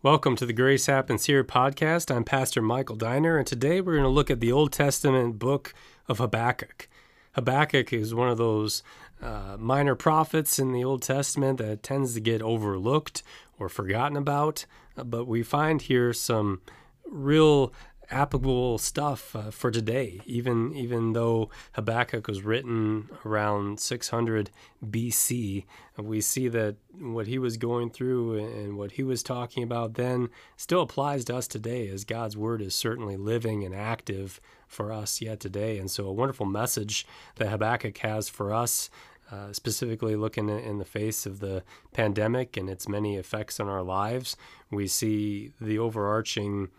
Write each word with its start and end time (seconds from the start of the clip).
Welcome 0.00 0.36
to 0.36 0.46
the 0.46 0.52
Grace 0.52 0.86
Happens 0.86 1.24
Here 1.24 1.42
podcast. 1.42 2.14
I'm 2.14 2.22
Pastor 2.22 2.62
Michael 2.62 2.94
Diner, 2.94 3.36
and 3.36 3.44
today 3.44 3.80
we're 3.80 3.94
going 3.94 4.04
to 4.04 4.08
look 4.08 4.30
at 4.30 4.38
the 4.38 4.52
Old 4.52 4.70
Testament 4.70 5.40
book 5.40 5.74
of 6.06 6.18
Habakkuk. 6.18 6.88
Habakkuk 7.32 7.92
is 7.92 8.14
one 8.14 8.28
of 8.28 8.38
those 8.38 8.84
uh, 9.20 9.56
minor 9.58 9.96
prophets 9.96 10.60
in 10.60 10.70
the 10.70 10.84
Old 10.84 11.02
Testament 11.02 11.58
that 11.58 11.82
tends 11.82 12.14
to 12.14 12.20
get 12.20 12.42
overlooked 12.42 13.24
or 13.58 13.68
forgotten 13.68 14.16
about, 14.16 14.66
but 14.94 15.26
we 15.26 15.42
find 15.42 15.82
here 15.82 16.12
some 16.12 16.60
real 17.04 17.72
applicable 18.10 18.78
stuff 18.78 19.36
uh, 19.36 19.50
for 19.50 19.70
today. 19.70 20.20
Even 20.24 20.74
even 20.74 21.12
though 21.12 21.50
Habakkuk 21.72 22.26
was 22.26 22.42
written 22.42 23.10
around 23.24 23.80
600 23.80 24.50
BC, 24.84 25.64
we 25.96 26.20
see 26.20 26.48
that 26.48 26.76
what 26.98 27.26
he 27.26 27.38
was 27.38 27.56
going 27.56 27.90
through 27.90 28.38
and 28.38 28.76
what 28.76 28.92
he 28.92 29.02
was 29.02 29.22
talking 29.22 29.62
about 29.62 29.94
then 29.94 30.28
still 30.56 30.82
applies 30.82 31.24
to 31.26 31.36
us 31.36 31.46
today, 31.46 31.88
as 31.88 32.04
God's 32.04 32.36
word 32.36 32.62
is 32.62 32.74
certainly 32.74 33.16
living 33.16 33.64
and 33.64 33.74
active 33.74 34.40
for 34.66 34.92
us 34.92 35.20
yet 35.20 35.40
today. 35.40 35.78
And 35.78 35.90
so, 35.90 36.06
a 36.06 36.12
wonderful 36.12 36.46
message 36.46 37.06
that 37.36 37.48
Habakkuk 37.48 37.98
has 37.98 38.28
for 38.28 38.52
us. 38.52 38.90
Uh, 39.30 39.52
specifically, 39.52 40.16
looking 40.16 40.48
in 40.48 40.78
the 40.78 40.86
face 40.86 41.26
of 41.26 41.40
the 41.40 41.62
pandemic 41.92 42.56
and 42.56 42.70
its 42.70 42.88
many 42.88 43.16
effects 43.16 43.60
on 43.60 43.68
our 43.68 43.82
lives, 43.82 44.38
we 44.70 44.86
see 44.86 45.52
the 45.60 45.78
overarching 45.78 46.70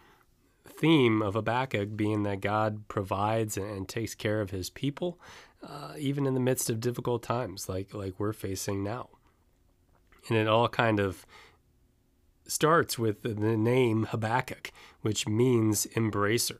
theme 0.79 1.21
of 1.21 1.33
Habakkuk 1.33 1.95
being 1.95 2.23
that 2.23 2.39
God 2.39 2.87
provides 2.87 3.57
and 3.57 3.87
takes 3.87 4.15
care 4.15 4.39
of 4.39 4.49
his 4.49 4.69
people, 4.69 5.19
uh, 5.61 5.93
even 5.97 6.25
in 6.25 6.33
the 6.33 6.39
midst 6.39 6.69
of 6.69 6.79
difficult 6.79 7.21
times 7.21 7.67
like, 7.67 7.93
like 7.93 8.13
we're 8.17 8.33
facing 8.33 8.81
now. 8.83 9.09
And 10.29 10.37
it 10.37 10.47
all 10.47 10.69
kind 10.69 10.99
of 10.99 11.25
starts 12.47 12.97
with 12.97 13.21
the 13.23 13.35
name 13.35 14.05
Habakkuk, 14.05 14.71
which 15.01 15.27
means 15.27 15.85
embracer. 15.95 16.59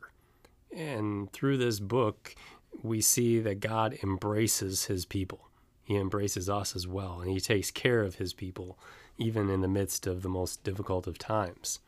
And 0.76 1.32
through 1.32 1.58
this 1.58 1.80
book, 1.80 2.36
we 2.84 3.02
see 3.02 3.40
that 3.40 3.62
God 3.62 3.98
embraces 4.04 4.86
his 4.86 5.06
people. 5.06 5.48
He 5.84 5.96
embraces 5.96 6.50
us 6.50 6.76
as 6.76 6.88
well, 6.88 7.22
and 7.22 7.32
he 7.32 7.40
takes 7.40 7.72
care 7.72 8.04
of 8.04 8.16
his 8.16 8.34
people, 8.34 8.78
even 9.18 9.50
in 9.50 9.62
the 9.62 9.68
midst 9.68 10.06
of 10.06 10.22
the 10.22 10.30
most 10.30 10.64
difficult 10.64 11.08
of 11.08 11.18
times. 11.18 11.80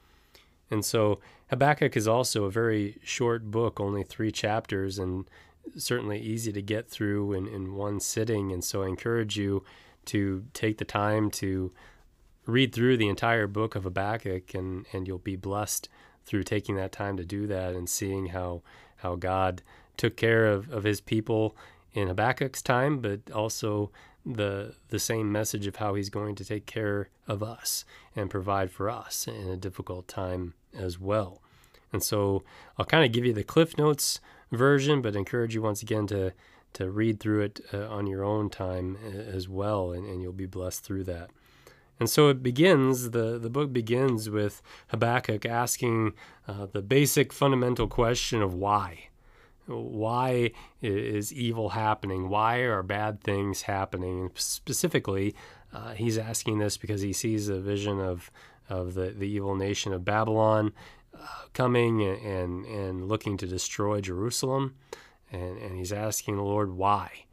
And 0.72 0.86
so 0.86 1.20
Habakkuk 1.50 1.98
is 1.98 2.08
also 2.08 2.46
a 2.46 2.52
very 2.52 2.98
short 3.04 3.52
book, 3.52 3.80
only 3.80 4.04
three 4.04 4.32
chapters, 4.32 4.98
and 4.98 5.30
certainly 5.78 6.20
easy 6.20 6.52
to 6.54 6.62
get 6.62 6.90
through 6.90 7.34
in, 7.34 7.46
in 7.48 7.76
one 7.76 8.00
sitting. 8.00 8.52
And 8.52 8.64
so 8.64 8.84
I 8.84 8.88
encourage 8.88 9.38
you 9.38 9.64
to 10.06 10.46
take 10.54 10.78
the 10.78 10.86
time 10.86 11.30
to 11.32 11.72
read 12.46 12.74
through 12.74 12.98
the 12.98 13.10
entire 13.10 13.48
book 13.48 13.76
of 13.76 13.84
Habakkuk, 13.84 14.54
and, 14.54 14.86
and 14.94 15.08
you'll 15.08 15.20
be 15.20 15.36
blessed 15.36 15.90
through 16.26 16.44
taking 16.44 16.76
that 16.78 16.92
time 16.92 17.18
to 17.18 17.26
do 17.26 17.46
that 17.48 17.74
and 17.74 17.90
seeing 17.90 18.28
how, 18.28 18.64
how 18.98 19.16
God 19.16 19.62
took 19.98 20.16
care 20.16 20.48
of, 20.48 20.72
of 20.72 20.84
his 20.84 21.02
people 21.02 21.56
in 21.94 22.08
Habakkuk's 22.08 22.62
time, 22.62 23.00
but 23.00 23.30
also 23.32 23.92
the 24.26 24.76
the 24.90 25.00
same 25.00 25.32
message 25.32 25.66
of 25.66 25.78
how 25.78 25.96
he's 25.96 26.10
going 26.10 26.36
to 26.36 26.46
take 26.46 26.66
care 26.66 27.10
of 27.28 27.42
us 27.42 27.84
and 28.16 28.30
provide 28.30 28.72
for 28.72 28.90
us 28.90 29.28
in 29.28 29.48
a 29.50 29.58
difficult 29.58 30.08
time 30.08 30.54
as 30.78 31.00
well. 31.00 31.42
And 31.94 32.04
so 32.04 32.44
I'll 32.78 32.86
kind 32.86 33.06
of 33.06 33.12
give 33.12 33.26
you 33.26 33.34
the 33.34 33.44
Cliff 33.44 33.78
Notes 33.78 34.20
version, 34.52 35.02
but 35.02 35.16
encourage 35.16 35.56
you 35.56 35.62
once 35.62 35.82
again 35.82 36.08
to 36.08 36.34
to 36.74 36.90
read 36.90 37.20
through 37.20 37.42
it 37.42 37.60
uh, 37.74 37.88
on 37.90 38.08
your 38.08 38.24
own 38.24 38.50
time 38.50 38.96
as 39.36 39.50
well, 39.50 39.92
and, 39.92 40.08
and 40.08 40.22
you'll 40.22 40.32
be 40.32 40.46
blessed 40.46 40.86
through 40.86 41.04
that. 41.04 41.30
And 42.00 42.10
so 42.10 42.30
it 42.30 42.42
begins, 42.42 43.12
the, 43.12 43.38
the 43.38 43.50
book 43.50 43.74
begins 43.74 44.30
with 44.30 44.62
Habakkuk 44.88 45.46
asking 45.46 46.14
uh, 46.48 46.68
the 46.72 46.82
basic 46.82 47.34
fundamental 47.34 47.88
question 47.88 48.42
of 48.42 48.54
why. 48.54 49.10
Why 49.68 50.52
is 50.82 51.34
evil 51.34 51.70
happening? 51.70 52.30
Why 52.30 52.60
are 52.60 52.82
bad 52.82 53.22
things 53.22 53.64
happening? 53.64 54.22
And 54.22 54.32
specifically, 54.36 55.36
uh, 55.74 55.94
he's 55.94 56.18
asking 56.18 56.60
this 56.60 56.78
because 56.78 57.02
he 57.02 57.14
sees 57.14 57.50
a 57.50 57.60
vision 57.60 58.00
of, 58.00 58.32
of 58.72 58.94
the, 58.94 59.08
the 59.12 59.28
evil 59.28 59.56
nation 59.56 59.94
of 59.94 60.06
Babylon 60.06 60.72
uh, 61.14 61.26
coming 61.54 62.02
and, 62.02 62.66
and, 62.66 63.08
looking 63.08 63.36
to 63.38 63.46
destroy 63.46 64.00
Jerusalem. 64.00 64.76
And, 65.32 65.58
and 65.58 65.78
he's 65.78 65.92
asking 65.92 66.38
the 66.38 66.44
Lord 66.44 66.72
why. 66.72 67.26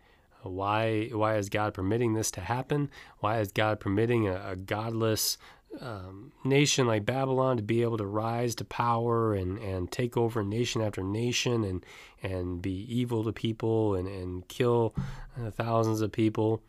Why, 0.43 1.09
why 1.13 1.37
is 1.37 1.49
God 1.49 1.75
permitting 1.75 2.15
this 2.15 2.31
to 2.33 2.41
happen? 2.41 2.91
Why 3.21 3.41
is 3.41 3.53
God 3.53 3.81
permitting 3.81 4.29
a, 4.29 4.51
a 4.51 4.57
godless 4.57 5.39
um, 5.81 6.33
nation 6.45 6.87
like 6.87 7.05
Babylon 7.05 7.57
to 7.57 7.63
be 7.63 7.83
able 7.83 7.99
to 7.99 8.07
rise 8.07 8.55
to 8.57 8.65
power 8.65 9.35
and, 9.35 9.59
and 9.59 9.91
take 9.91 10.17
over 10.17 10.43
nation 10.43 10.81
after 10.81 11.03
nation 11.03 11.63
and 11.63 11.85
and 12.23 12.63
be 12.63 12.87
evil 12.93 13.23
to 13.25 13.33
people 13.33 13.95
and, 13.95 14.09
and 14.09 14.49
kill 14.49 14.95
uh, 15.39 15.51
thousands 15.51 16.01
of 16.01 16.11
people. 16.11 16.63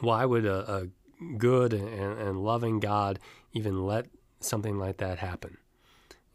Why 0.00 0.26
would 0.26 0.44
a, 0.44 0.70
a 0.70 0.88
good 1.38 1.72
and, 1.72 2.18
and 2.18 2.38
loving 2.38 2.80
God 2.80 3.18
even 3.52 3.84
let 3.86 4.06
something 4.40 4.78
like 4.78 4.98
that 4.98 5.18
happen? 5.18 5.58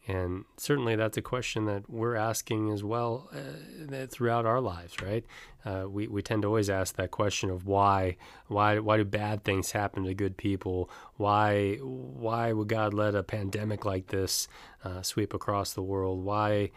And 0.09 0.45
certainly 0.57 0.95
that's 0.95 1.17
a 1.17 1.21
question 1.21 1.65
that 1.65 1.87
we're 1.87 2.15
asking 2.15 2.71
as 2.71 2.83
well 2.83 3.29
uh, 3.31 4.07
throughout 4.07 4.43
our 4.43 4.59
lives, 4.59 4.99
right? 5.03 5.23
Uh, 5.63 5.85
we, 5.87 6.07
we 6.07 6.23
tend 6.23 6.41
to 6.41 6.47
always 6.47 6.67
ask 6.67 6.95
that 6.95 7.11
question 7.11 7.51
of 7.51 7.67
why, 7.67 8.17
why, 8.47 8.79
why 8.79 8.97
do 8.97 9.05
bad 9.05 9.43
things 9.43 9.71
happen 9.71 10.05
to 10.05 10.15
good 10.15 10.35
people? 10.35 10.89
Why, 11.17 11.75
why 11.75 12.53
would 12.53 12.69
God 12.69 12.91
let 12.91 13.13
a 13.13 13.21
pandemic 13.21 13.85
like 13.85 14.07
this 14.07 14.47
uh, 14.83 15.03
sweep 15.03 15.35
across 15.35 15.73
the 15.73 15.83
world? 15.83 16.23
Why, 16.23 16.71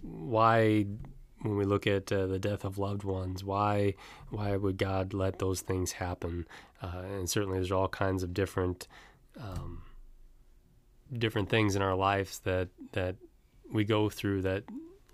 why, 0.00 0.86
when 1.42 1.56
we 1.56 1.64
look 1.64 1.86
at 1.86 2.10
uh, 2.10 2.26
the 2.26 2.38
death 2.38 2.64
of 2.64 2.78
loved 2.78 3.04
ones, 3.04 3.44
why, 3.44 3.94
why 4.30 4.56
would 4.56 4.78
God 4.78 5.12
let 5.12 5.38
those 5.38 5.60
things 5.60 5.92
happen? 5.92 6.46
Uh, 6.80 7.02
and 7.16 7.28
certainly 7.28 7.58
there's 7.58 7.72
all 7.72 7.88
kinds 7.88 8.22
of 8.22 8.32
different, 8.32 8.88
um, 9.40 9.82
different 11.12 11.48
things 11.48 11.76
in 11.76 11.82
our 11.82 11.94
lives 11.94 12.38
that 12.40 12.68
that 12.92 13.16
we 13.70 13.84
go 13.84 14.08
through 14.08 14.42
that 14.42 14.64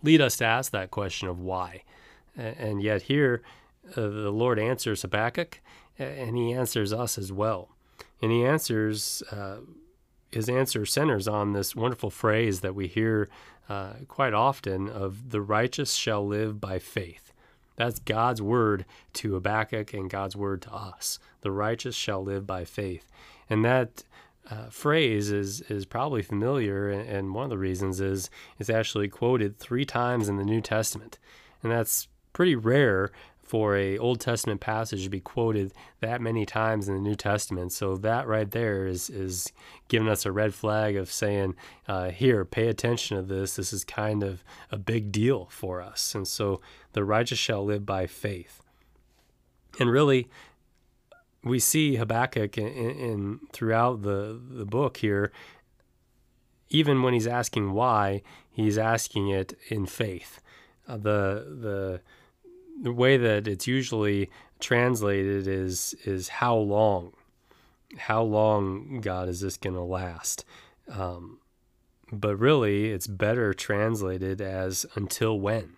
lead 0.03 0.21
us 0.21 0.37
to 0.37 0.44
ask 0.44 0.72
that 0.72 0.91
question 0.91 1.28
of 1.28 1.41
why. 1.41 1.83
And 2.37 2.83
yet 2.83 3.03
here, 3.03 3.43
uh, 3.91 4.03
the 4.03 4.31
Lord 4.31 4.59
answers 4.59 5.03
Habakkuk, 5.03 5.60
and 5.99 6.37
He 6.37 6.53
answers 6.53 6.93
us 6.93 7.19
as 7.19 7.33
well. 7.33 7.71
And 8.22 8.31
He 8.31 8.45
answers. 8.45 9.22
His 10.31 10.49
answer 10.49 10.84
centers 10.84 11.27
on 11.27 11.53
this 11.53 11.75
wonderful 11.75 12.11
phrase 12.11 12.61
that 12.61 12.75
we 12.75 12.87
hear 12.87 13.28
uh, 13.69 13.93
quite 14.09 14.34
often 14.34 14.89
of 14.89 15.31
the 15.31 15.41
righteous 15.41 15.94
shall 15.94 16.27
live 16.27 16.61
by 16.61 16.78
faith. 16.78 17.33
That's 17.77 17.99
God's 18.00 18.43
word 18.43 18.84
to 19.15 19.34
Habakkuk 19.34 19.94
and 19.94 20.11
God's 20.11 20.34
word 20.37 20.62
to 20.62 20.75
us. 20.75 21.19
The 21.43 21.53
righteous 21.53 21.94
shall 21.94 22.22
live 22.22 22.47
by 22.47 22.65
faith. 22.65 23.11
And 23.49 23.65
that 23.65 24.03
uh, 24.50 24.69
phrase 24.71 25.31
is 25.31 25.61
is 25.62 25.84
probably 25.84 26.22
familiar, 26.22 26.89
and 26.89 27.34
one 27.34 27.45
of 27.45 27.50
the 27.50 27.59
reasons 27.59 28.00
is 28.00 28.31
it's 28.59 28.71
actually 28.71 29.09
quoted 29.09 29.59
three 29.59 29.84
times 29.84 30.28
in 30.28 30.37
the 30.37 30.45
New 30.45 30.60
Testament, 30.60 31.19
and 31.62 31.71
that's 31.71 32.09
pretty 32.33 32.56
rare 32.56 33.10
for 33.48 33.76
a 33.76 33.97
Old 33.97 34.20
Testament 34.20 34.60
passage 34.60 35.04
to 35.04 35.10
be 35.10 35.20
quoted 35.20 35.72
that 36.00 36.20
many 36.20 36.44
times 36.44 36.86
in 36.86 36.94
the 36.94 37.00
New 37.00 37.14
Testament. 37.14 37.72
So 37.72 37.97
that 37.97 38.26
right 38.26 38.50
there 38.50 38.86
is 38.86 39.09
is 39.09 39.53
giving 39.88 40.09
us 40.09 40.26
a 40.26 40.32
red 40.32 40.53
flag 40.54 40.97
of 40.97 41.10
saying, 41.10 41.56
uh, 41.88 42.10
here, 42.10 42.44
pay 42.44 42.69
attention 42.69 43.16
to 43.16 43.22
this. 43.22 43.56
This 43.56 43.72
is 43.72 43.84
kind 43.84 44.22
of 44.22 44.44
a 44.70 44.76
big 44.76 45.10
deal 45.10 45.47
for 45.50 45.81
us. 45.81 46.14
And 46.14 46.28
so 46.28 46.60
the 46.92 47.04
righteous 47.04 47.38
shall 47.38 47.64
live 47.64 47.86
by 47.86 48.06
faith. 48.06 48.60
And 49.80 49.91
really, 49.91 50.28
we 51.42 51.59
see 51.59 51.97
Habakkuk 51.97 52.59
in, 52.59 52.68
in, 52.68 53.41
throughout 53.53 54.03
the 54.03 54.39
the 54.50 54.66
book 54.66 54.98
here. 54.98 55.33
Even 56.68 57.03
when 57.03 57.15
he's 57.15 57.27
asking 57.27 57.72
why, 57.72 58.21
he's 58.50 58.77
asking 58.77 59.28
it 59.28 59.56
in 59.71 59.86
faith. 59.86 60.42
Uh, 60.86 60.98
the 60.98 61.56
the 61.60 62.00
the 62.80 62.92
way 62.92 63.16
that 63.16 63.48
it's 63.48 63.66
usually 63.66 64.30
translated 64.60 65.47
is 65.47 65.95
is 66.04 66.28
how 66.28 66.57
long, 66.57 67.13
how 67.97 68.22
long 68.22 69.01
God 69.01 69.28
is 69.28 69.41
this 69.41 69.57
going 69.57 69.75
to 69.75 69.83
last? 69.83 70.45
Um, 70.91 71.39
but 72.10 72.36
really, 72.36 72.91
it's 72.91 73.07
better 73.07 73.53
translated 73.53 74.41
as 74.41 74.86
until 74.95 75.39
when, 75.39 75.77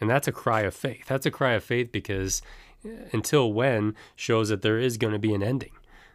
and 0.00 0.08
that's 0.08 0.28
a 0.28 0.32
cry 0.32 0.62
of 0.62 0.74
faith. 0.74 1.06
That's 1.06 1.26
a 1.26 1.30
cry 1.30 1.52
of 1.52 1.64
faith 1.64 1.92
because 1.92 2.42
until 3.12 3.52
when 3.52 3.94
shows 4.16 4.48
that 4.48 4.62
there 4.62 4.78
is 4.78 4.96
going 4.96 5.12
to 5.12 5.18
be 5.18 5.34
an 5.34 5.42
ending. 5.42 5.72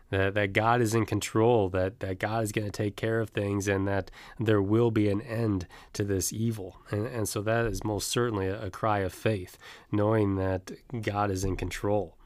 That, 0.09 0.36
that 0.36 0.54
God 0.54 0.80
is 0.80 0.95
in 0.95 1.06
control, 1.06 1.68
that, 1.69 2.00
that 2.00 2.18
God 2.19 2.44
is 2.44 2.54
going 2.54 2.65
to 2.65 2.71
take 2.71 2.95
care 2.95 3.19
of 3.19 3.30
things, 3.30 3.68
and 3.68 3.86
that 3.88 4.09
there 4.39 4.62
will 4.62 4.89
be 4.89 5.09
an 5.09 5.21
end 5.21 5.68
to 5.94 6.06
this 6.06 6.31
evil. 6.31 6.77
And, 6.92 7.06
and 7.07 7.27
so 7.27 7.42
that 7.42 7.65
is 7.65 7.83
most 7.83 8.07
certainly 8.07 8.48
a, 8.48 8.68
a 8.68 8.69
cry 8.69 9.00
of 9.00 9.12
faith, 9.12 9.57
knowing 9.92 10.36
that 10.38 10.71
God 11.01 11.30
is 11.30 11.44
in 11.44 11.57
control. 11.57 12.18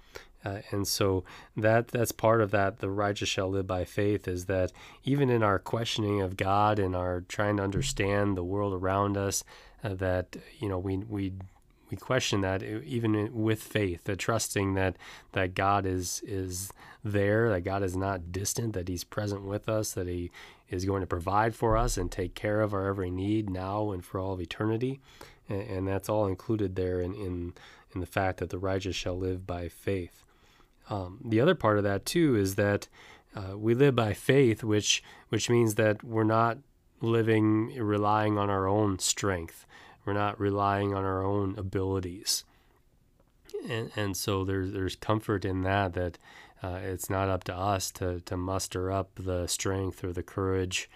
Uh, 0.44 0.62
and 0.72 0.88
so 0.88 1.24
that 1.56 1.90
that's 1.90 2.12
part 2.12 2.42
of 2.42 2.52
that 2.52 2.80
the 2.80 2.90
righteous 2.90 3.30
shall 3.30 3.50
live 3.50 3.68
by 3.68 3.86
faith 3.86 4.28
is 4.28 4.46
that 4.46 4.72
even 5.04 5.30
in 5.30 5.44
our 5.44 5.60
questioning 5.60 6.20
of 6.20 6.36
God 6.36 6.80
and 6.80 6.96
our 6.96 7.22
trying 7.22 7.58
to 7.58 7.64
understand 7.64 8.36
the 8.36 8.44
world 8.44 8.74
around 8.74 9.18
us 9.18 9.44
uh, 9.84 9.94
that 9.94 10.36
you 10.58 10.68
know 10.68 10.80
we 10.80 10.98
we 10.98 11.34
we 11.92 11.98
question 11.98 12.42
that 12.42 12.64
even 12.64 13.30
with 13.34 13.62
faith 13.62 14.06
that 14.06 14.18
trusting 14.18 14.74
that 14.76 14.96
that 15.34 15.54
God 15.54 15.86
is 15.86 16.24
is 16.26 16.72
there 17.04 17.50
that 17.50 17.62
God 17.62 17.84
is 17.84 17.96
not 17.96 18.32
distant 18.32 18.74
that 18.74 18.88
he's 18.88 19.04
present 19.04 19.44
with 19.44 19.68
us 19.70 19.92
that 19.94 20.08
he 20.08 20.32
is 20.70 20.86
going 20.86 21.02
to 21.02 21.08
provide 21.08 21.54
for 21.54 21.76
us 21.78 21.98
and 21.98 22.12
take 22.12 22.34
care 22.34 22.62
of 22.62 22.74
our 22.74 22.88
every 22.88 23.12
need 23.12 23.50
now 23.50 23.92
and 23.92 24.04
for 24.04 24.20
all 24.20 24.34
of 24.34 24.42
eternity 24.42 25.00
and, 25.50 25.62
and 25.62 25.88
that's 25.88 26.10
all 26.10 26.26
included 26.26 26.76
there 26.76 27.02
in, 27.02 27.14
in 27.14 27.54
in 27.94 28.00
the 28.00 28.08
fact 28.08 28.40
that 28.40 28.50
the 28.50 28.58
righteous 28.58 28.96
shall 28.96 29.18
live 29.18 29.46
by 29.46 29.68
faith 29.68 30.24
um, 30.90 31.20
the 31.24 31.40
other 31.40 31.56
part 31.56 31.78
of 31.78 31.84
that 31.84 32.06
too 32.06 32.36
is 32.36 32.56
that 32.56 32.88
uh, 33.36 33.58
we 33.58 33.74
live 33.74 33.96
by 33.96 34.14
faith, 34.14 34.64
which 34.64 35.04
which 35.30 35.50
means 35.50 35.76
that 35.76 36.04
we're 36.04 36.24
not 36.24 36.58
living 37.02 37.74
relying 37.78 38.38
on 38.38 38.50
our 38.50 38.68
own 38.68 39.00
strength. 39.00 39.66
We're 40.06 40.14
not 40.14 40.40
relying 40.40 40.94
on 40.94 41.04
our 41.04 41.24
own 41.24 41.56
abilities, 41.58 42.44
and 43.68 43.92
and 43.96 44.18
so 44.18 44.44
there's 44.44 44.72
there's 44.72 44.96
comfort 44.96 45.46
in 45.46 45.62
that 45.62 45.94
that 45.94 46.18
uh, 46.64 46.80
it's 46.82 47.10
not 47.10 47.30
up 47.30 47.44
to 47.46 47.56
us 47.56 47.92
to 47.92 48.20
to 48.22 48.38
muster 48.38 48.92
up 48.92 49.10
the 49.16 49.48
strength 49.48 50.04
or 50.04 50.14
the 50.14 50.24
courage 50.24 50.90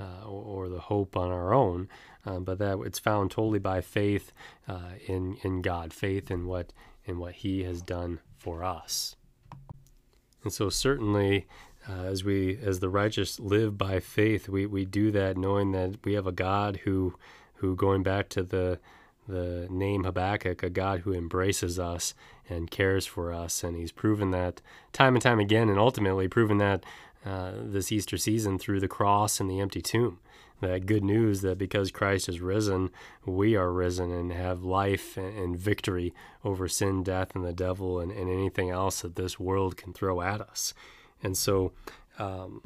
uh, 0.00 0.26
or, 0.26 0.68
the 0.68 0.80
hope 0.80 1.16
on 1.16 1.30
our 1.30 1.54
own, 1.54 1.88
um, 2.26 2.44
but 2.44 2.58
that 2.58 2.78
it's 2.84 2.98
found 2.98 3.30
totally 3.30 3.58
by 3.58 3.80
faith 3.80 4.32
uh, 4.68 4.90
in 5.06 5.36
in 5.42 5.62
God, 5.62 5.92
faith 5.92 6.30
in 6.30 6.46
what 6.46 6.72
in 7.04 7.18
what 7.18 7.34
He 7.34 7.64
has 7.64 7.80
done 7.80 8.20
for 8.36 8.62
us. 8.62 9.16
And 10.42 10.52
so 10.52 10.68
certainly 10.68 11.46
uh, 11.88 12.02
as 12.04 12.24
we 12.24 12.58
as 12.58 12.80
the 12.80 12.88
righteous 12.88 13.40
live 13.40 13.78
by 13.78 14.00
faith, 14.00 14.48
we, 14.48 14.66
we 14.66 14.84
do 14.84 15.10
that 15.12 15.36
knowing 15.36 15.72
that 15.72 15.96
we 16.04 16.14
have 16.14 16.26
a 16.26 16.32
God 16.32 16.80
who 16.84 17.14
who 17.56 17.76
going 17.76 18.02
back 18.02 18.28
to 18.30 18.42
the 18.42 18.78
the 19.28 19.66
name 19.68 20.04
Habakkuk, 20.04 20.62
a 20.62 20.70
God 20.70 21.00
who 21.00 21.12
embraces 21.12 21.80
us 21.80 22.14
and 22.48 22.70
cares 22.70 23.06
for 23.06 23.32
us, 23.32 23.64
and 23.64 23.76
He's 23.76 23.92
proven 23.92 24.30
that 24.30 24.60
time 24.92 25.14
and 25.14 25.22
time 25.22 25.40
again, 25.40 25.68
and 25.68 25.78
ultimately 25.78 26.28
proven 26.28 26.58
that 26.58 26.84
uh, 27.24 27.52
this 27.60 27.90
Easter 27.90 28.16
season 28.16 28.58
through 28.58 28.80
the 28.80 28.88
cross 28.88 29.40
and 29.40 29.50
the 29.50 29.60
empty 29.60 29.82
tomb. 29.82 30.20
That 30.60 30.86
good 30.86 31.04
news 31.04 31.42
that 31.42 31.58
because 31.58 31.90
Christ 31.90 32.28
is 32.30 32.40
risen, 32.40 32.90
we 33.26 33.56
are 33.56 33.70
risen 33.70 34.10
and 34.10 34.32
have 34.32 34.62
life 34.62 35.18
and, 35.18 35.58
victory 35.58 36.14
over 36.44 36.66
sin, 36.66 37.02
death, 37.02 37.34
and 37.34 37.44
the 37.44 37.52
devil, 37.52 38.00
and, 38.00 38.10
and 38.10 38.30
anything 38.30 38.70
else 38.70 39.02
that 39.02 39.16
this 39.16 39.38
world 39.38 39.76
can 39.76 39.92
throw 39.92 40.22
at 40.22 40.40
us. 40.40 40.72
And 41.22 41.36
so, 41.36 41.72
um, 42.18 42.62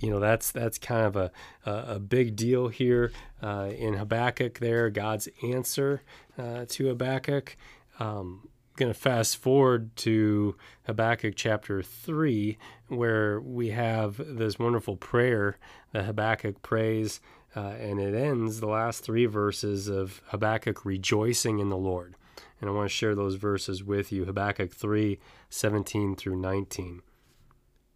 you 0.00 0.10
know 0.10 0.18
that's 0.18 0.50
that's 0.50 0.78
kind 0.78 1.06
of 1.06 1.16
a 1.16 1.30
a, 1.64 1.98
big 1.98 2.34
deal 2.36 2.68
here 2.68 3.12
uh, 3.42 3.70
in 3.76 3.94
Habakkuk. 3.94 4.58
There, 4.58 4.90
God's 4.90 5.28
answer 5.42 6.02
uh, 6.38 6.64
to 6.68 6.88
Habakkuk. 6.88 7.56
Um, 7.98 8.48
going 8.76 8.92
to 8.92 8.98
fast 8.98 9.36
forward 9.36 9.94
to 9.94 10.56
Habakkuk 10.84 11.34
chapter 11.36 11.82
3, 11.82 12.56
where 12.88 13.38
we 13.40 13.70
have 13.70 14.20
this 14.26 14.58
wonderful 14.58 14.96
prayer 14.96 15.58
that 15.92 16.06
Habakkuk 16.06 16.62
prays, 16.62 17.20
uh, 17.54 17.74
and 17.78 18.00
it 18.00 18.14
ends 18.14 18.60
the 18.60 18.66
last 18.66 19.04
three 19.04 19.26
verses 19.26 19.88
of 19.88 20.22
Habakkuk 20.28 20.86
rejoicing 20.86 21.58
in 21.58 21.68
the 21.68 21.76
Lord. 21.76 22.14
And 22.60 22.70
I 22.70 22.72
want 22.72 22.88
to 22.88 22.94
share 22.94 23.14
those 23.14 23.34
verses 23.34 23.84
with 23.84 24.12
you 24.12 24.24
Habakkuk 24.24 24.72
3 24.72 25.18
17 25.50 26.16
through 26.16 26.36
19. 26.36 27.02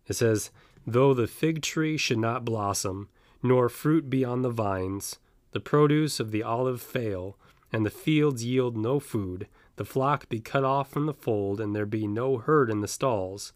It 0.07 0.15
says, 0.15 0.50
Though 0.87 1.15
the 1.15 1.27
fig 1.27 1.63
tree 1.63 1.97
should 1.97 2.19
not 2.19 2.45
blossom, 2.45 3.09
nor 3.43 3.69
fruit 3.69 4.11
be 4.11 4.25
on 4.25 4.43
the 4.43 4.51
vines, 4.51 5.19
the 5.53 5.61
produce 5.61 6.21
of 6.21 6.31
the 6.31 6.43
olive 6.43 6.83
fail, 6.83 7.37
and 7.73 7.87
the 7.87 7.91
fields 7.91 8.45
yield 8.45 8.77
no 8.77 9.01
food, 9.01 9.49
the 9.77 9.85
flock 9.85 10.29
be 10.29 10.41
cut 10.41 10.65
off 10.65 10.91
from 10.91 11.07
the 11.07 11.15
fold, 11.15 11.61
and 11.61 11.75
there 11.75 11.87
be 11.87 12.07
no 12.07 12.39
herd 12.39 12.71
in 12.71 12.81
the 12.81 12.89
stalls. 12.89 13.53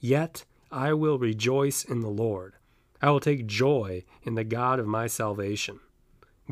Yet 0.00 0.44
I 0.70 0.92
will 0.92 1.18
rejoice 1.18 1.84
in 1.84 2.00
the 2.00 2.10
Lord. 2.10 2.54
I 3.00 3.10
will 3.10 3.20
take 3.20 3.46
joy 3.46 4.04
in 4.22 4.34
the 4.34 4.44
God 4.44 4.78
of 4.78 4.86
my 4.86 5.06
salvation. 5.06 5.80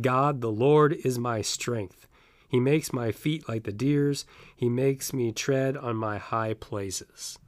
God, 0.00 0.40
the 0.40 0.50
Lord, 0.50 0.94
is 1.04 1.18
my 1.18 1.42
strength. 1.42 2.06
He 2.48 2.60
makes 2.60 2.92
my 2.92 3.12
feet 3.12 3.48
like 3.48 3.64
the 3.64 3.72
deer's, 3.72 4.24
He 4.54 4.68
makes 4.68 5.12
me 5.12 5.32
tread 5.32 5.76
on 5.76 5.96
my 5.96 6.18
high 6.18 6.54
places. 6.54 7.38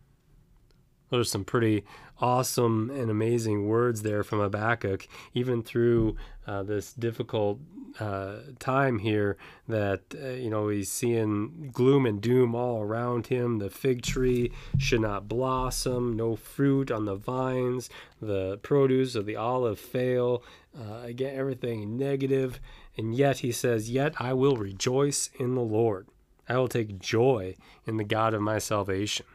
Those 1.14 1.28
are 1.28 1.30
some 1.30 1.44
pretty 1.44 1.84
awesome 2.18 2.90
and 2.90 3.08
amazing 3.08 3.68
words 3.68 4.02
there 4.02 4.24
from 4.24 4.40
Habakkuk, 4.40 5.06
even 5.32 5.62
through 5.62 6.16
uh, 6.44 6.64
this 6.64 6.92
difficult 6.92 7.60
uh, 8.00 8.38
time 8.58 8.98
here 8.98 9.36
that 9.68 10.00
uh, 10.20 10.30
you 10.30 10.50
know 10.50 10.66
he's 10.66 10.90
seeing 10.90 11.70
gloom 11.72 12.04
and 12.04 12.20
doom 12.20 12.56
all 12.56 12.82
around 12.82 13.28
him. 13.28 13.60
The 13.60 13.70
fig 13.70 14.02
tree 14.02 14.50
should 14.76 15.02
not 15.02 15.28
blossom, 15.28 16.16
no 16.16 16.34
fruit 16.34 16.90
on 16.90 17.04
the 17.04 17.14
vines, 17.14 17.90
the 18.20 18.58
produce 18.58 19.14
of 19.14 19.24
the 19.24 19.36
olive 19.36 19.78
fail. 19.78 20.42
Uh, 20.76 21.02
again, 21.04 21.36
everything 21.36 21.96
negative, 21.96 22.58
and 22.96 23.14
yet 23.14 23.38
he 23.38 23.52
says, 23.52 23.88
"Yet 23.88 24.14
I 24.18 24.32
will 24.32 24.56
rejoice 24.56 25.30
in 25.38 25.54
the 25.54 25.60
Lord. 25.60 26.08
I 26.48 26.56
will 26.56 26.66
take 26.66 26.98
joy 26.98 27.54
in 27.86 27.98
the 27.98 28.04
God 28.04 28.34
of 28.34 28.42
my 28.42 28.58
salvation." 28.58 29.26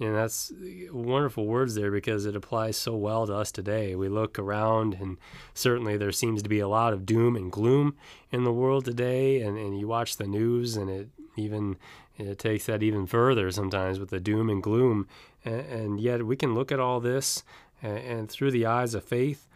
And 0.00 0.16
that's 0.16 0.50
uh, 0.50 0.92
wonderful 0.92 1.46
words 1.46 1.74
there 1.74 1.90
because 1.90 2.26
it 2.26 2.34
applies 2.34 2.76
so 2.76 2.96
well 2.96 3.26
to 3.26 3.34
us 3.34 3.52
today. 3.52 3.94
We 3.94 4.08
look 4.08 4.38
around, 4.38 4.94
and 4.94 5.18
certainly 5.54 5.96
there 5.96 6.12
seems 6.12 6.42
to 6.42 6.48
be 6.48 6.60
a 6.60 6.68
lot 6.68 6.92
of 6.92 7.06
doom 7.06 7.36
and 7.36 7.52
gloom 7.52 7.96
in 8.30 8.44
the 8.44 8.52
world 8.52 8.84
today. 8.84 9.40
And, 9.40 9.56
and 9.56 9.78
you 9.78 9.86
watch 9.86 10.16
the 10.16 10.26
news, 10.26 10.76
and 10.76 10.90
it 10.90 11.08
even 11.36 11.76
it 12.18 12.38
takes 12.38 12.66
that 12.66 12.82
even 12.82 13.06
further 13.06 13.50
sometimes 13.50 13.98
with 13.98 14.10
the 14.10 14.20
doom 14.20 14.50
and 14.50 14.62
gloom. 14.62 15.08
And, 15.44 15.60
and 15.60 16.00
yet 16.00 16.26
we 16.26 16.36
can 16.36 16.54
look 16.54 16.70
at 16.72 16.80
all 16.80 17.00
this 17.00 17.42
and, 17.82 17.98
and 17.98 18.30
through 18.30 18.50
the 18.50 18.66
eyes 18.66 18.94
of 18.94 19.04
faith 19.04 19.48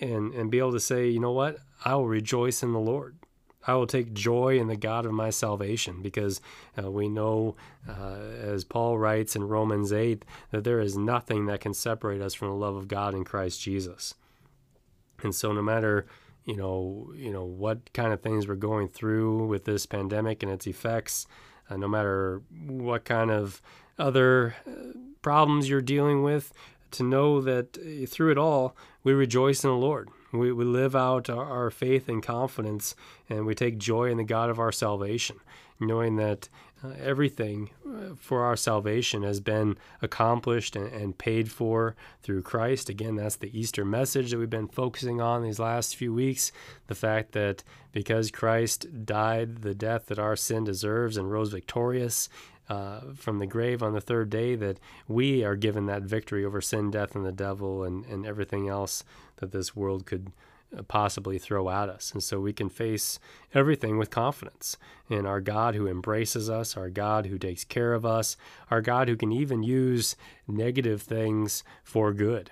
and, 0.00 0.32
and 0.32 0.50
be 0.50 0.58
able 0.58 0.72
to 0.72 0.80
say, 0.80 1.08
you 1.08 1.20
know 1.20 1.32
what? 1.32 1.58
I 1.84 1.94
will 1.94 2.08
rejoice 2.08 2.62
in 2.62 2.72
the 2.72 2.78
Lord. 2.78 3.16
I 3.66 3.74
will 3.74 3.86
take 3.86 4.12
joy 4.12 4.58
in 4.58 4.68
the 4.68 4.76
God 4.76 5.06
of 5.06 5.12
my 5.12 5.30
salvation 5.30 6.02
because 6.02 6.40
uh, 6.82 6.90
we 6.90 7.08
know, 7.08 7.56
uh, 7.88 8.16
as 8.40 8.64
Paul 8.64 8.98
writes 8.98 9.34
in 9.36 9.48
Romans 9.48 9.92
8, 9.92 10.24
that 10.50 10.64
there 10.64 10.80
is 10.80 10.96
nothing 10.96 11.46
that 11.46 11.60
can 11.60 11.74
separate 11.74 12.20
us 12.20 12.34
from 12.34 12.48
the 12.48 12.54
love 12.54 12.76
of 12.76 12.88
God 12.88 13.14
in 13.14 13.24
Christ 13.24 13.60
Jesus. 13.60 14.14
And 15.22 15.34
so, 15.34 15.52
no 15.52 15.62
matter 15.62 16.06
you 16.44 16.56
know, 16.56 17.10
you 17.16 17.32
know 17.32 17.44
what 17.44 17.92
kind 17.92 18.12
of 18.12 18.20
things 18.20 18.46
we're 18.46 18.54
going 18.54 18.88
through 18.88 19.46
with 19.46 19.64
this 19.64 19.86
pandemic 19.86 20.42
and 20.42 20.52
its 20.52 20.66
effects, 20.66 21.26
uh, 21.70 21.76
no 21.76 21.88
matter 21.88 22.42
what 22.66 23.04
kind 23.04 23.30
of 23.30 23.62
other 23.98 24.54
uh, 24.66 24.98
problems 25.22 25.68
you're 25.68 25.80
dealing 25.80 26.22
with, 26.22 26.52
to 26.90 27.02
know 27.02 27.40
that 27.40 27.78
uh, 27.78 28.06
through 28.06 28.30
it 28.30 28.38
all, 28.38 28.76
we 29.02 29.12
rejoice 29.12 29.64
in 29.64 29.70
the 29.70 29.76
Lord. 29.76 30.10
We, 30.34 30.52
we 30.52 30.64
live 30.64 30.96
out 30.96 31.30
our, 31.30 31.44
our 31.44 31.70
faith 31.70 32.08
and 32.08 32.22
confidence, 32.22 32.94
and 33.28 33.46
we 33.46 33.54
take 33.54 33.78
joy 33.78 34.10
in 34.10 34.16
the 34.16 34.24
God 34.24 34.50
of 34.50 34.58
our 34.58 34.72
salvation, 34.72 35.36
knowing 35.78 36.16
that 36.16 36.48
uh, 36.84 36.88
everything 37.00 37.70
uh, 37.86 38.14
for 38.18 38.42
our 38.42 38.56
salvation 38.56 39.22
has 39.22 39.40
been 39.40 39.76
accomplished 40.02 40.76
and, 40.76 40.92
and, 40.92 41.16
paid 41.16 41.50
for 41.50 41.94
through 42.22 42.42
Christ. 42.42 42.88
Again, 42.88 43.16
that's 43.16 43.36
the 43.36 43.58
Easter 43.58 43.84
message 43.84 44.30
that 44.30 44.38
we've 44.38 44.50
been 44.50 44.68
focusing 44.68 45.20
on 45.20 45.42
these 45.42 45.58
last 45.58 45.96
few 45.96 46.12
weeks. 46.12 46.52
The 46.88 46.94
fact 46.94 47.32
that 47.32 47.62
because 47.92 48.30
Christ 48.30 49.06
died 49.06 49.62
the 49.62 49.74
death 49.74 50.06
that 50.06 50.18
our 50.18 50.36
sin 50.36 50.64
deserves 50.64 51.16
and 51.16 51.30
rose 51.30 51.52
victorious, 51.52 52.28
uh, 52.68 53.00
from 53.14 53.38
the 53.38 53.46
grave 53.46 53.82
on 53.82 53.92
the 53.92 54.00
third 54.00 54.30
day, 54.30 54.54
that 54.56 54.78
we 55.06 55.44
are 55.44 55.56
given 55.56 55.86
that 55.86 56.02
victory 56.02 56.44
over 56.44 56.60
sin, 56.60 56.90
death, 56.90 57.14
and 57.14 57.24
the 57.24 57.32
devil, 57.32 57.84
and, 57.84 58.04
and 58.06 58.26
everything 58.26 58.68
else 58.68 59.04
that 59.36 59.52
this 59.52 59.76
world 59.76 60.06
could 60.06 60.32
uh, 60.76 60.82
possibly 60.82 61.38
throw 61.38 61.68
at 61.68 61.88
us. 61.88 62.12
And 62.12 62.22
so 62.22 62.40
we 62.40 62.52
can 62.52 62.68
face 62.68 63.18
everything 63.52 63.98
with 63.98 64.10
confidence 64.10 64.76
in 65.08 65.26
our 65.26 65.40
God 65.40 65.74
who 65.74 65.86
embraces 65.86 66.48
us, 66.48 66.76
our 66.76 66.90
God 66.90 67.26
who 67.26 67.38
takes 67.38 67.64
care 67.64 67.92
of 67.92 68.06
us, 68.06 68.36
our 68.70 68.80
God 68.80 69.08
who 69.08 69.16
can 69.16 69.32
even 69.32 69.62
use 69.62 70.16
negative 70.48 71.02
things 71.02 71.64
for 71.82 72.12
good. 72.12 72.50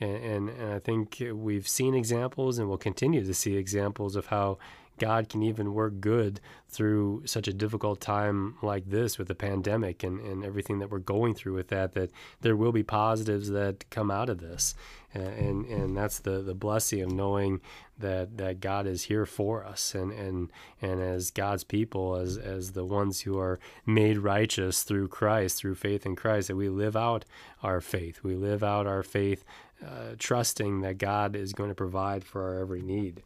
And, 0.00 0.16
and, 0.16 0.48
and 0.50 0.72
I 0.74 0.78
think 0.78 1.22
we've 1.32 1.68
seen 1.68 1.94
examples 1.94 2.58
and 2.58 2.68
we'll 2.68 2.78
continue 2.78 3.24
to 3.24 3.34
see 3.34 3.56
examples 3.56 4.16
of 4.16 4.26
how 4.26 4.58
God 4.98 5.28
can 5.28 5.42
even 5.42 5.74
work 5.74 6.00
good 6.00 6.40
through 6.68 7.22
such 7.26 7.48
a 7.48 7.52
difficult 7.52 8.00
time 8.00 8.56
like 8.62 8.88
this 8.88 9.18
with 9.18 9.28
the 9.28 9.34
pandemic 9.34 10.02
and, 10.02 10.20
and 10.20 10.44
everything 10.44 10.78
that 10.78 10.90
we're 10.90 10.98
going 10.98 11.34
through 11.34 11.54
with 11.54 11.68
that, 11.68 11.92
that 11.94 12.10
there 12.40 12.56
will 12.56 12.72
be 12.72 12.82
positives 12.82 13.50
that 13.50 13.88
come 13.90 14.10
out 14.10 14.28
of 14.28 14.38
this. 14.38 14.74
And, 15.12 15.64
and 15.66 15.96
that's 15.96 16.18
the, 16.18 16.42
the 16.42 16.54
blessing 16.54 17.00
of 17.00 17.12
knowing 17.12 17.60
that, 17.98 18.36
that 18.38 18.58
God 18.58 18.88
is 18.88 19.04
here 19.04 19.26
for 19.26 19.64
us 19.64 19.94
and, 19.94 20.10
and, 20.10 20.50
and 20.82 21.00
as 21.00 21.30
God's 21.30 21.62
people, 21.62 22.16
as, 22.16 22.36
as 22.36 22.72
the 22.72 22.84
ones 22.84 23.20
who 23.20 23.38
are 23.38 23.60
made 23.86 24.18
righteous 24.18 24.82
through 24.82 25.06
Christ, 25.06 25.58
through 25.58 25.76
faith 25.76 26.04
in 26.04 26.16
Christ, 26.16 26.48
that 26.48 26.56
we 26.56 26.68
live 26.68 26.96
out 26.96 27.24
our 27.62 27.80
faith. 27.80 28.24
We 28.24 28.34
live 28.34 28.64
out 28.64 28.88
our 28.88 29.04
faith 29.04 29.44
uh, 29.84 30.14
trusting 30.18 30.80
that 30.80 30.98
God 30.98 31.36
is 31.36 31.52
going 31.52 31.68
to 31.68 31.74
provide 31.74 32.24
for 32.24 32.42
our 32.42 32.60
every 32.60 32.82
need. 32.82 33.22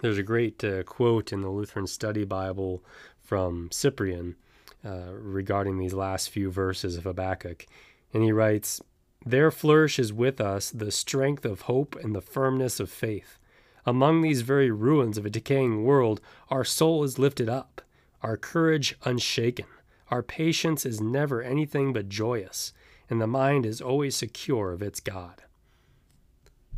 There's 0.00 0.18
a 0.18 0.22
great 0.22 0.64
uh, 0.64 0.82
quote 0.84 1.30
in 1.30 1.42
the 1.42 1.50
Lutheran 1.50 1.86
Study 1.86 2.24
Bible 2.24 2.82
from 3.20 3.68
Cyprian 3.70 4.36
uh, 4.84 5.12
regarding 5.12 5.76
these 5.76 5.92
last 5.92 6.30
few 6.30 6.50
verses 6.50 6.96
of 6.96 7.04
Habakkuk. 7.04 7.66
And 8.14 8.22
he 8.22 8.32
writes, 8.32 8.80
There 9.26 9.50
flourishes 9.50 10.10
with 10.10 10.40
us 10.40 10.70
the 10.70 10.90
strength 10.90 11.44
of 11.44 11.62
hope 11.62 11.96
and 12.02 12.14
the 12.14 12.22
firmness 12.22 12.80
of 12.80 12.90
faith. 12.90 13.38
Among 13.84 14.22
these 14.22 14.40
very 14.40 14.70
ruins 14.70 15.18
of 15.18 15.26
a 15.26 15.30
decaying 15.30 15.84
world, 15.84 16.20
our 16.48 16.64
soul 16.64 17.04
is 17.04 17.18
lifted 17.18 17.50
up, 17.50 17.82
our 18.22 18.38
courage 18.38 18.96
unshaken, 19.04 19.66
our 20.10 20.22
patience 20.22 20.86
is 20.86 21.00
never 21.00 21.42
anything 21.42 21.92
but 21.92 22.08
joyous, 22.08 22.72
and 23.10 23.20
the 23.20 23.26
mind 23.26 23.66
is 23.66 23.82
always 23.82 24.16
secure 24.16 24.72
of 24.72 24.82
its 24.82 25.00
God. 25.00 25.42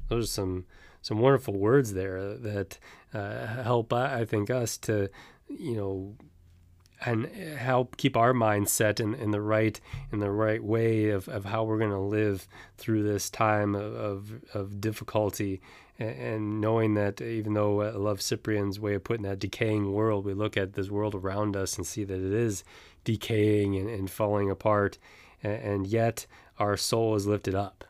Those 0.09 0.25
are 0.25 0.33
some 0.33 0.67
some 1.03 1.19
wonderful 1.19 1.59
words 1.59 1.93
there 1.93 2.35
that 2.35 2.79
uh, 3.13 3.47
help, 3.47 3.93
I 3.93 4.25
think, 4.25 4.51
us 4.51 4.79
to, 4.79 5.11
you 5.49 5.77
know, 5.77 6.17
and 7.05 7.27
help 7.27 7.97
keep 7.97 8.17
our 8.17 8.33
mindset 8.33 9.01
in, 9.01 9.15
in 9.15 9.33
the 9.33 9.41
right 9.41 9.81
in 10.13 10.21
the 10.21 10.31
right 10.31 10.63
way 10.63 11.11
of, 11.11 11.29
of 11.29 11.45
how 11.45 11.65
we're 11.65 11.79
going 11.79 11.91
to 11.91 11.99
live 11.99 12.47
through 12.79 13.03
this 13.03 13.29
time 13.29 13.75
of, 13.75 14.31
of, 14.55 14.81
difficulty. 14.81 15.61
And, 15.99 16.61
knowing 16.61 16.95
that 16.95 17.21
even 17.21 17.55
though 17.55 17.83
I 17.83 17.91
love 17.91 18.23
Cyprian's 18.23 18.81
way 18.81 18.95
of 18.95 19.05
putting 19.05 19.25
that 19.25 19.39
decaying 19.39 19.93
world, 19.93 20.25
we 20.25 20.33
look 20.33 20.57
at 20.57 20.73
this 20.73 20.91
world 20.91 21.15
around 21.15 21.57
us 21.57 21.77
and 21.77 21.87
see 21.87 22.05
that 22.05 22.15
it 22.15 22.33
is 22.33 22.65
decaying 23.05 23.77
and, 23.77 23.89
and 23.89 24.11
falling 24.11 24.51
apart. 24.51 24.99
And 25.43 25.87
yet 25.87 26.27
our 26.59 26.77
soul 26.77 27.15
is 27.15 27.27
lifted 27.27 27.55
up 27.55 27.85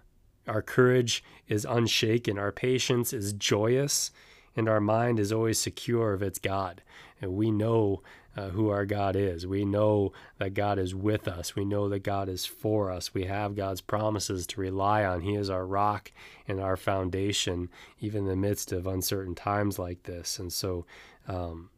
our 0.47 0.63
courage 0.63 1.23
is 1.49 1.65
unshaken. 1.65 2.39
Our 2.39 2.53
patience 2.53 3.13
is 3.13 3.33
joyous. 3.33 4.11
And 4.57 4.69
our 4.69 4.81
mind 4.81 5.19
is 5.19 5.33
always 5.33 5.59
secure 5.59 6.13
of 6.13 6.23
its 6.23 6.39
God. 6.39 6.83
And 7.21 7.35
we 7.35 7.51
know 7.51 8.03
uh, 8.37 8.49
who 8.49 8.71
our 8.71 8.87
God 8.87 9.15
is. 9.15 9.47
We 9.47 9.65
know 9.65 10.13
that 10.39 10.55
God 10.55 10.79
is 10.79 10.95
with 10.95 11.29
us. 11.29 11.55
We 11.55 11.65
know 11.65 11.89
that 11.89 12.03
God 12.03 12.29
is 12.29 12.47
for 12.47 12.91
us. 12.91 13.13
We 13.13 13.25
have 13.25 13.55
God's 13.55 13.81
promises 13.81 14.47
to 14.49 14.61
rely 14.61 15.05
on. 15.05 15.21
He 15.21 15.35
is 15.35 15.51
our 15.51 15.67
rock 15.67 16.13
and 16.49 16.61
our 16.61 16.77
foundation, 16.77 17.69
even 18.01 18.23
in 18.23 18.29
the 18.29 18.37
midst 18.37 18.73
of 18.73 18.87
uncertain 18.87 19.35
times 19.35 19.79
like 19.79 20.05
this. 20.05 20.39
And 20.39 20.53
so, 20.53 20.87
um, 21.29 21.71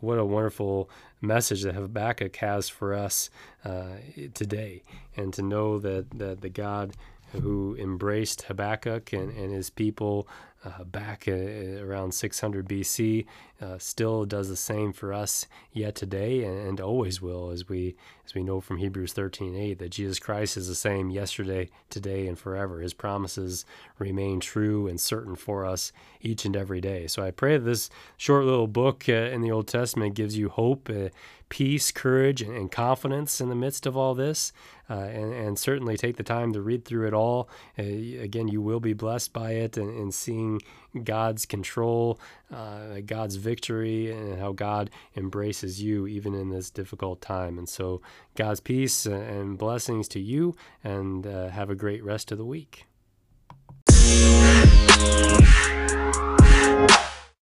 what 0.00 0.18
a 0.18 0.24
wonderful 0.24 0.90
message 1.20 1.62
that 1.62 1.74
Habakkuk 1.74 2.36
has 2.36 2.68
for 2.68 2.92
us 2.92 3.30
uh, 3.64 3.96
today, 4.34 4.82
and 5.16 5.32
to 5.32 5.42
know 5.42 5.78
that 5.78 6.10
that 6.18 6.42
the 6.42 6.50
God 6.50 6.92
who 7.32 7.76
embraced 7.78 8.42
Habakkuk 8.42 9.12
and, 9.12 9.30
and 9.30 9.52
his 9.52 9.70
people 9.70 10.28
uh, 10.64 10.82
back 10.84 11.26
uh, 11.28 11.32
around 11.32 12.12
600 12.12 12.68
BC, 12.68 13.26
uh, 13.60 13.78
still 13.78 14.24
does 14.24 14.48
the 14.48 14.56
same 14.56 14.92
for 14.92 15.12
us 15.12 15.46
yet 15.72 15.94
today 15.94 16.42
and, 16.44 16.58
and, 16.58 16.80
always 16.80 17.22
will, 17.22 17.50
as 17.50 17.68
we 17.68 17.94
as 18.24 18.34
we 18.34 18.42
know 18.42 18.60
from 18.60 18.78
Hebrews 18.78 19.14
13:8 19.14 19.78
that 19.78 19.90
Jesus 19.90 20.18
Christ 20.18 20.56
is 20.56 20.66
the 20.66 20.74
same 20.74 21.10
yesterday, 21.10 21.70
today, 21.90 22.26
and 22.26 22.38
forever. 22.38 22.80
His 22.80 22.92
promises 22.92 23.64
remain 23.98 24.40
true 24.40 24.88
and 24.88 25.00
certain 25.00 25.36
for 25.36 25.64
us 25.64 25.92
each 26.20 26.44
and 26.44 26.56
every 26.56 26.80
day. 26.80 27.06
So 27.06 27.22
I 27.22 27.30
pray 27.30 27.56
that 27.56 27.64
this 27.64 27.88
short 28.16 28.44
little 28.44 28.68
book 28.68 29.04
uh, 29.08 29.12
in 29.12 29.42
the 29.42 29.52
Old 29.52 29.68
Testament 29.68 30.14
gives 30.14 30.36
you 30.36 30.48
hope 30.48 30.90
uh, 30.90 31.08
peace, 31.48 31.90
courage, 31.90 32.42
and, 32.42 32.54
and, 32.54 32.70
confidence 32.70 33.40
in 33.40 33.48
the 33.48 33.54
midst 33.54 33.86
of 33.86 33.96
all 33.96 34.14
this. 34.14 34.52
Uh, 34.90 34.94
and, 34.94 35.34
and, 35.34 35.58
certainly 35.58 35.96
take 35.96 36.16
the 36.16 36.22
time 36.22 36.52
to 36.52 36.62
read 36.62 36.84
through 36.84 37.06
it 37.06 37.12
all. 37.12 37.48
Uh, 37.78 37.82
again, 37.82 38.48
you 38.48 38.62
will 38.62 38.80
be 38.80 38.94
blessed 38.94 39.32
by 39.32 39.50
it 39.50 39.76
and, 39.76 39.90
and 39.98 40.14
seeing 40.14 40.60
God's 41.04 41.44
control, 41.44 42.18
uh, 42.52 43.00
God's 43.04 43.36
victory, 43.36 44.10
and 44.10 44.38
how 44.38 44.52
God 44.52 44.90
embraces 45.14 45.82
you 45.82 46.06
even 46.06 46.34
in 46.34 46.48
this 46.48 46.70
difficult 46.70 47.20
time. 47.20 47.58
And 47.58 47.68
so, 47.68 48.00
God's 48.34 48.60
peace 48.60 49.04
and 49.04 49.58
blessings 49.58 50.08
to 50.08 50.20
you, 50.20 50.56
and 50.82 51.26
uh, 51.26 51.48
have 51.48 51.68
a 51.68 51.74
great 51.74 52.02
rest 52.02 52.32
of 52.32 52.38
the 52.38 52.46
week. 52.46 52.86